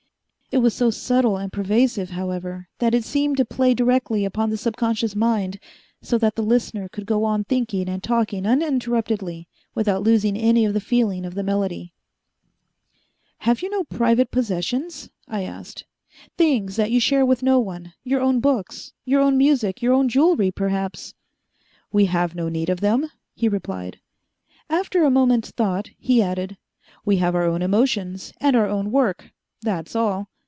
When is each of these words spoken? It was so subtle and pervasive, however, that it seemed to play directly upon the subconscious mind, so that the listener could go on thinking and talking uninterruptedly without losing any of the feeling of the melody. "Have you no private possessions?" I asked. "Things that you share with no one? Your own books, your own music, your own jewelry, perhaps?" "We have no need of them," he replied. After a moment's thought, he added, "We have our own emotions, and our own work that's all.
It 0.53 0.59
was 0.61 0.73
so 0.73 0.89
subtle 0.91 1.37
and 1.37 1.49
pervasive, 1.49 2.09
however, 2.09 2.67
that 2.79 2.93
it 2.93 3.05
seemed 3.05 3.37
to 3.37 3.45
play 3.45 3.73
directly 3.73 4.25
upon 4.25 4.49
the 4.49 4.57
subconscious 4.57 5.15
mind, 5.15 5.59
so 6.01 6.17
that 6.17 6.35
the 6.35 6.43
listener 6.43 6.89
could 6.89 7.05
go 7.05 7.23
on 7.23 7.45
thinking 7.45 7.87
and 7.87 8.03
talking 8.03 8.45
uninterruptedly 8.45 9.47
without 9.73 10.03
losing 10.03 10.35
any 10.35 10.65
of 10.65 10.73
the 10.73 10.81
feeling 10.81 11.23
of 11.25 11.35
the 11.35 11.41
melody. 11.43 11.93
"Have 13.37 13.61
you 13.61 13.69
no 13.69 13.85
private 13.85 14.29
possessions?" 14.29 15.09
I 15.25 15.43
asked. 15.43 15.85
"Things 16.37 16.75
that 16.75 16.91
you 16.91 16.99
share 16.99 17.25
with 17.25 17.41
no 17.41 17.57
one? 17.61 17.93
Your 18.03 18.19
own 18.19 18.41
books, 18.41 18.91
your 19.05 19.21
own 19.21 19.37
music, 19.37 19.81
your 19.81 19.93
own 19.93 20.09
jewelry, 20.09 20.51
perhaps?" 20.51 21.13
"We 21.93 22.07
have 22.07 22.35
no 22.35 22.49
need 22.49 22.67
of 22.67 22.81
them," 22.81 23.09
he 23.33 23.47
replied. 23.47 24.01
After 24.69 25.05
a 25.05 25.09
moment's 25.09 25.51
thought, 25.51 25.91
he 25.97 26.21
added, 26.21 26.57
"We 27.05 27.15
have 27.23 27.35
our 27.35 27.45
own 27.45 27.61
emotions, 27.61 28.33
and 28.41 28.53
our 28.57 28.67
own 28.67 28.91
work 28.91 29.31
that's 29.63 29.95
all. 29.95 30.27